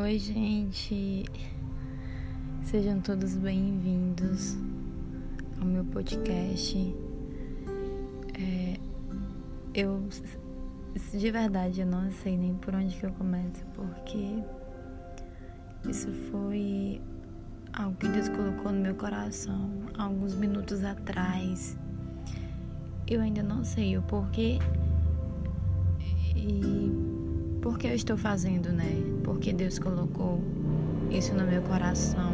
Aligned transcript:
Oi, 0.00 0.16
gente. 0.16 1.24
Sejam 2.62 3.00
todos 3.00 3.34
bem-vindos 3.34 4.56
ao 5.60 5.66
meu 5.66 5.84
podcast. 5.86 6.94
É, 8.38 8.78
eu, 9.74 10.08
de 11.12 11.30
verdade, 11.32 11.80
eu 11.80 11.86
não 11.86 12.12
sei 12.12 12.36
nem 12.36 12.54
por 12.54 12.76
onde 12.76 12.96
que 12.96 13.06
eu 13.06 13.10
começo, 13.10 13.66
porque 13.74 14.40
isso 15.88 16.12
foi 16.30 17.00
algo 17.72 17.96
que 17.96 18.06
Deus 18.06 18.28
colocou 18.28 18.70
no 18.70 18.80
meu 18.80 18.94
coração 18.94 19.68
alguns 19.98 20.36
minutos 20.36 20.84
atrás. 20.84 21.76
Eu 23.04 23.20
ainda 23.20 23.42
não 23.42 23.64
sei 23.64 23.98
o 23.98 24.02
porquê 24.02 24.60
e 26.36 27.17
por 27.60 27.78
que 27.78 27.86
eu 27.86 27.94
estou 27.94 28.16
fazendo, 28.16 28.70
né? 28.70 29.02
Porque 29.24 29.52
Deus 29.52 29.78
colocou 29.78 30.42
isso 31.10 31.34
no 31.34 31.44
meu 31.44 31.62
coração. 31.62 32.32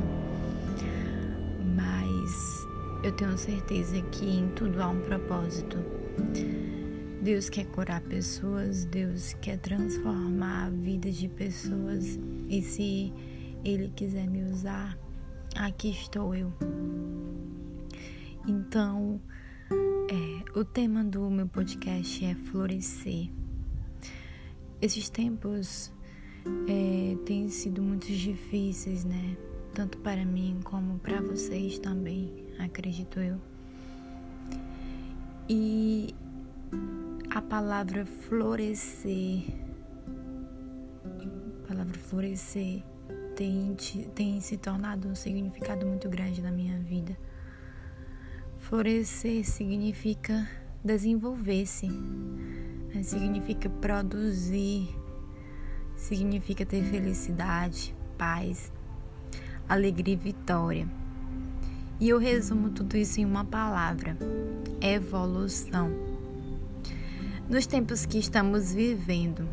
Mas 1.75 2.67
eu 3.03 3.13
tenho 3.13 3.37
certeza 3.37 4.01
que 4.03 4.25
em 4.25 4.49
tudo 4.51 4.83
há 4.83 4.89
um 4.89 5.01
propósito. 5.01 5.79
Deus 7.23 7.49
quer 7.49 7.65
curar 7.67 8.03
pessoas, 8.03 8.85
Deus 8.85 9.33
quer 9.41 9.59
transformar 9.59 10.67
a 10.67 10.71
vida 10.71 11.11
de 11.11 11.29
pessoas. 11.29 12.19
E 12.49 12.61
se 12.61 13.13
Ele 13.65 13.91
quiser 13.97 14.29
me 14.29 14.45
usar, 14.45 14.99
aqui 15.57 15.91
estou 15.91 16.35
eu. 16.35 16.53
Então, 18.47 19.19
é, 20.11 20.59
o 20.59 20.65
tema 20.67 21.03
do 21.03 21.31
meu 21.31 21.47
podcast 21.47 22.23
é 22.25 22.35
florescer. 22.35 23.31
Esses 24.85 25.09
tempos 25.09 25.91
é, 26.69 27.17
têm 27.25 27.49
sido 27.49 27.83
muito 27.83 28.07
difíceis, 28.07 29.03
né? 29.03 29.35
Tanto 29.73 29.97
para 29.97 30.27
mim 30.27 30.61
como 30.63 30.99
para 30.99 31.23
vocês 31.23 31.79
também, 31.79 32.31
acredito 32.59 33.19
eu. 33.19 33.41
E 35.49 36.15
a 37.31 37.41
palavra 37.41 38.05
florescer, 38.05 39.45
a 41.65 41.67
palavra 41.67 41.99
florescer 41.99 42.83
tem, 43.35 43.75
tem 44.15 44.39
se 44.43 44.59
tornado 44.59 45.09
um 45.09 45.15
significado 45.15 45.87
muito 45.87 46.11
grande 46.11 46.43
na 46.43 46.53
minha 46.53 46.79
vida. 46.79 47.17
Florescer 48.59 49.47
significa 49.47 50.47
desenvolver-se 50.85 51.89
significa 53.03 53.69
produzir, 53.69 54.95
significa 55.97 56.65
ter 56.65 56.85
felicidade, 56.85 57.95
paz, 58.19 58.71
alegria 59.69 60.15
e 60.15 60.17
vitória. 60.17 60.87
E 61.99 62.09
eu 62.09 62.19
resumo 62.19 62.71
tudo 62.71 62.97
isso 62.97 63.21
em 63.21 63.25
uma 63.25 63.45
palavra: 63.45 64.17
evolução. 64.81 65.91
Nos 67.49 67.67
tempos 67.67 68.07
que 68.07 68.19
estamos 68.19 68.73
vivendo, 68.73 69.49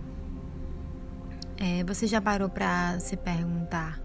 é, 1.57 1.83
você 1.83 2.07
já 2.07 2.21
parou 2.21 2.49
para 2.49 2.99
se 2.99 3.15
perguntar 3.17 4.01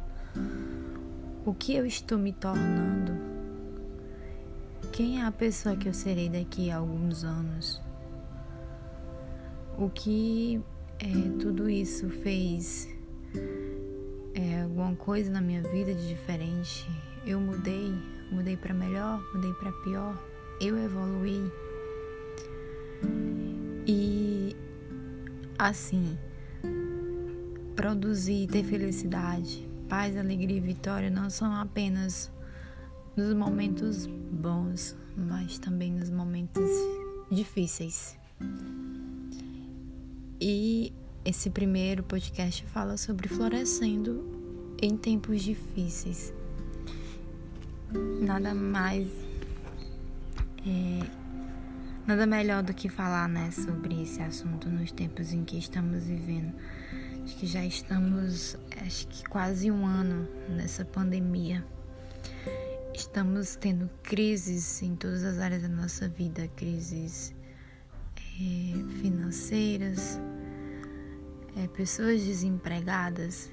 o 1.44 1.54
que 1.54 1.74
eu 1.74 1.86
estou 1.86 2.18
me 2.18 2.32
tornando? 2.32 3.25
Quem 4.96 5.20
é 5.20 5.26
a 5.26 5.30
pessoa 5.30 5.76
que 5.76 5.86
eu 5.86 5.92
serei 5.92 6.30
daqui 6.30 6.70
a 6.70 6.78
alguns 6.78 7.22
anos? 7.22 7.82
O 9.76 9.90
que 9.90 10.58
é, 10.98 11.38
tudo 11.38 11.68
isso 11.68 12.08
fez 12.08 12.88
é, 14.32 14.62
alguma 14.62 14.96
coisa 14.96 15.30
na 15.30 15.42
minha 15.42 15.62
vida 15.64 15.92
de 15.92 16.08
diferente? 16.08 16.88
Eu 17.26 17.38
mudei, 17.38 17.92
mudei 18.32 18.56
para 18.56 18.72
melhor, 18.72 19.22
mudei 19.34 19.52
para 19.52 19.70
pior, 19.70 20.18
eu 20.62 20.78
evoluí. 20.78 21.52
E 23.86 24.56
assim, 25.58 26.18
produzir, 27.74 28.46
ter 28.46 28.64
felicidade, 28.64 29.68
paz, 29.90 30.16
alegria 30.16 30.56
e 30.56 30.60
vitória 30.60 31.10
não 31.10 31.28
são 31.28 31.52
apenas 31.52 32.32
nos 33.16 33.32
momentos 33.32 34.06
bons, 34.06 34.94
mas 35.16 35.58
também 35.58 35.90
nos 35.90 36.10
momentos 36.10 36.68
difíceis. 37.30 38.18
E 40.40 40.92
esse 41.24 41.48
primeiro 41.48 42.02
podcast 42.02 42.64
fala 42.66 42.96
sobre 42.98 43.26
florescendo 43.26 44.22
em 44.82 44.96
tempos 44.96 45.42
difíceis. 45.42 46.32
Nada 48.20 48.54
mais. 48.54 49.08
É, 50.66 51.06
nada 52.06 52.26
melhor 52.26 52.62
do 52.62 52.74
que 52.74 52.88
falar 52.88 53.28
né, 53.28 53.50
sobre 53.50 54.02
esse 54.02 54.20
assunto 54.20 54.68
nos 54.68 54.92
tempos 54.92 55.32
em 55.32 55.42
que 55.42 55.56
estamos 55.56 56.04
vivendo. 56.04 56.52
Acho 57.24 57.36
que 57.38 57.46
já 57.46 57.64
estamos, 57.64 58.56
acho 58.84 59.08
que 59.08 59.24
quase 59.24 59.70
um 59.70 59.86
ano 59.86 60.28
nessa 60.48 60.84
pandemia. 60.84 61.64
Estamos 62.96 63.56
tendo 63.56 63.90
crises 64.02 64.80
em 64.82 64.96
todas 64.96 65.22
as 65.22 65.38
áreas 65.38 65.60
da 65.60 65.68
nossa 65.68 66.08
vida, 66.08 66.48
crises 66.56 67.34
é, 68.16 69.00
financeiras, 69.02 70.18
é, 71.58 71.68
pessoas 71.68 72.22
desempregadas 72.22 73.50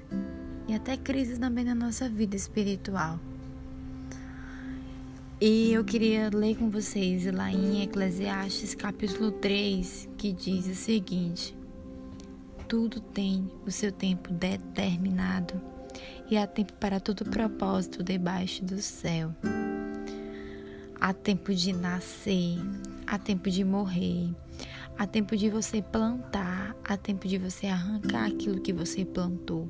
e 0.65 0.73
até 0.73 0.95
crises 0.95 1.37
também 1.39 1.65
na 1.65 1.75
nossa 1.75 2.07
vida 2.07 2.37
espiritual. 2.37 3.19
E 5.41 5.73
eu 5.73 5.83
queria 5.83 6.29
ler 6.33 6.55
com 6.55 6.69
vocês 6.69 7.25
lá 7.25 7.51
em 7.51 7.83
Eclesiastes 7.83 8.73
capítulo 8.73 9.29
3, 9.29 10.07
que 10.17 10.31
diz 10.31 10.67
o 10.67 10.75
seguinte: 10.75 11.53
Tudo 12.65 13.01
tem 13.01 13.51
o 13.65 13.71
seu 13.71 13.91
tempo 13.91 14.31
determinado 14.31 15.72
e 16.33 16.37
há 16.37 16.47
tempo 16.47 16.73
para 16.73 16.99
todo 16.99 17.25
propósito 17.25 18.03
debaixo 18.03 18.65
do 18.65 18.81
céu. 18.81 19.31
Há 20.99 21.13
tempo 21.13 21.53
de 21.53 21.71
nascer, 21.73 22.57
há 23.05 23.19
tempo 23.19 23.51
de 23.51 23.63
morrer, 23.63 24.33
Há 24.95 25.07
tempo 25.07 25.35
de 25.35 25.49
você 25.49 25.81
plantar, 25.81 26.75
há 26.83 26.95
tempo 26.95 27.27
de 27.27 27.39
você 27.39 27.65
arrancar 27.65 28.27
aquilo 28.27 28.61
que 28.61 28.71
você 28.71 29.03
plantou. 29.03 29.67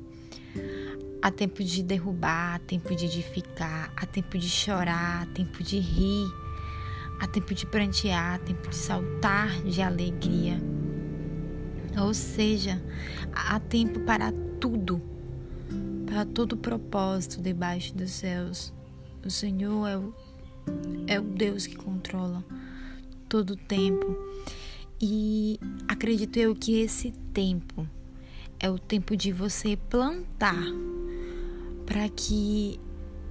Há 1.22 1.30
tempo 1.30 1.64
de 1.64 1.82
derrubar, 1.82 2.56
há 2.56 2.58
tempo 2.58 2.94
de 2.94 3.06
edificar, 3.06 3.90
há 3.96 4.04
tempo 4.04 4.36
de 4.36 4.48
chorar, 4.48 5.22
há 5.22 5.26
tempo 5.26 5.62
de 5.62 5.78
rir, 5.78 6.26
há 7.20 7.26
tempo 7.26 7.54
de 7.54 7.64
prantear, 7.64 8.34
há 8.34 8.38
tempo 8.38 8.68
de 8.68 8.76
saltar 8.76 9.50
de 9.62 9.80
alegria. 9.80 10.60
Ou 11.98 12.12
seja, 12.12 12.82
há 13.32 13.58
tempo 13.58 14.00
para 14.00 14.30
tudo, 14.60 15.13
para 16.06 16.24
todo 16.24 16.56
propósito 16.56 17.40
debaixo 17.40 17.94
dos 17.94 18.10
céus. 18.10 18.72
O 19.24 19.30
Senhor 19.30 19.86
é 19.86 19.96
o, 19.96 20.14
é 21.06 21.20
o 21.20 21.22
Deus 21.22 21.66
que 21.66 21.76
controla 21.76 22.44
todo 23.28 23.50
o 23.52 23.56
tempo. 23.56 24.16
E 25.00 25.58
acredito 25.88 26.36
eu 26.36 26.54
que 26.54 26.80
esse 26.80 27.10
tempo 27.32 27.86
é 28.60 28.70
o 28.70 28.78
tempo 28.78 29.16
de 29.16 29.32
você 29.32 29.76
plantar 29.76 30.64
para 31.84 32.08
que 32.08 32.80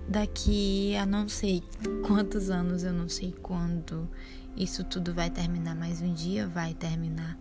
daqui 0.07 0.95
a 0.95 1.05
não 1.05 1.28
sei 1.28 1.63
quantos 2.05 2.50
anos, 2.50 2.84
eu 2.84 2.94
não 2.94 3.09
sei 3.09 3.34
quando 3.41 4.07
isso 4.55 4.84
tudo 4.84 5.13
vai 5.13 5.29
terminar, 5.29 5.75
mas 5.75 6.01
um 6.01 6.13
dia 6.13 6.47
vai 6.47 6.73
terminar. 6.73 7.37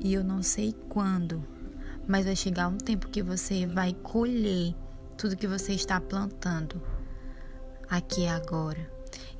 E 0.00 0.12
eu 0.12 0.22
não 0.22 0.42
sei 0.42 0.74
quando, 0.88 1.42
mas 2.08 2.24
vai 2.24 2.34
chegar 2.34 2.68
um 2.68 2.78
tempo 2.78 3.08
que 3.08 3.22
você 3.22 3.66
vai 3.66 3.92
colher 3.92 4.74
tudo 5.18 5.36
que 5.36 5.46
você 5.46 5.74
está 5.74 6.00
plantando 6.00 6.80
aqui 7.88 8.26
agora. 8.26 8.90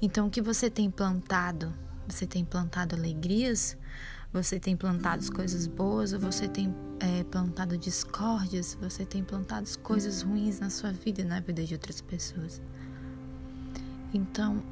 Então, 0.03 0.27
o 0.27 0.31
que 0.31 0.43
você 0.43 0.69
tem 0.69 0.91
plantado? 0.91 1.73
Você 2.07 2.27
tem 2.27 2.45
plantado 2.45 2.95
alegrias? 2.95 3.77
Você 4.33 4.61
tem 4.61 4.77
plantado 4.77 5.33
coisas 5.33 5.67
boas 5.67 6.13
ou 6.13 6.21
você 6.21 6.47
tem 6.47 6.75
é, 7.01 7.25
plantado 7.25 7.79
discórdias? 7.79 8.77
Você 8.81 9.07
tem 9.07 9.25
plantado 9.25 9.67
coisas 9.79 10.21
ruins 10.21 10.61
na 10.61 10.69
sua 10.69 10.93
vida 10.93 11.23
e 11.23 11.25
na 11.25 11.41
vida 11.41 11.65
de 11.65 11.73
outras 11.73 12.03
pessoas? 12.03 12.61
Então, 14.13 14.63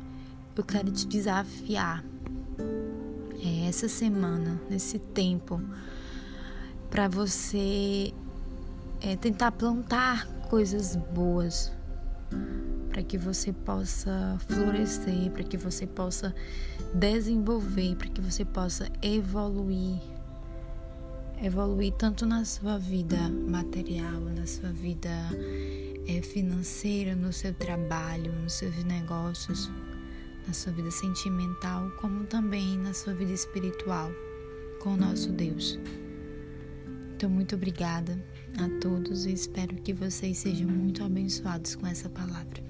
eu 0.55 0.65
quero 0.65 0.91
te 0.91 1.07
desafiar 1.07 2.05
é, 3.43 3.69
essa 3.69 3.89
semana, 3.89 4.61
nesse 4.69 4.99
tempo, 4.99 5.61
para 6.97 7.09
você 7.09 8.11
é, 9.03 9.17
tentar 9.17 9.53
plantar 9.53 10.27
coisas 10.49 10.97
boas 10.97 11.71
para 12.89 13.03
que 13.03 13.19
você 13.19 13.53
possa 13.53 14.39
florescer, 14.49 15.31
para 15.31 15.43
que 15.43 15.59
você 15.59 15.87
possa 15.87 16.35
desenvolver, 16.95 17.97
para 17.97 18.09
que 18.09 18.19
você 18.23 18.47
possa 18.47 18.89
evoluir 19.03 20.01
evoluir 21.43 21.93
tanto 21.93 22.25
na 22.25 22.47
sua 22.47 22.79
vida 22.79 23.29
material, 23.29 24.19
na 24.35 24.47
sua 24.47 24.73
vida 24.73 25.11
é, 26.09 26.23
financeira, 26.23 27.15
no 27.15 27.31
seu 27.31 27.53
trabalho, 27.53 28.33
nos 28.33 28.55
seus 28.55 28.83
negócios, 28.85 29.71
na 30.47 30.55
sua 30.55 30.73
vida 30.73 30.91
sentimental, 30.91 31.91
como 32.01 32.25
também 32.25 32.79
na 32.79 32.95
sua 32.95 33.13
vida 33.13 33.33
espiritual 33.33 34.11
com 34.81 34.95
o 34.95 34.97
nosso 34.97 35.31
Deus. 35.31 35.79
Então, 37.17 37.31
muito 37.31 37.55
obrigada 37.55 38.23
a 38.59 38.69
todos 38.79 39.25
e 39.25 39.33
espero 39.33 39.75
que 39.77 39.95
vocês 39.95 40.37
sejam 40.37 40.69
muito 40.69 41.03
abençoados 41.03 41.75
com 41.75 41.87
essa 41.87 42.11
palavra. 42.11 42.63